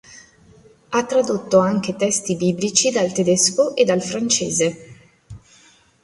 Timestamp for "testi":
1.95-2.35